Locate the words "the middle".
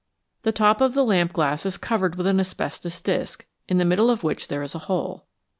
3.77-4.09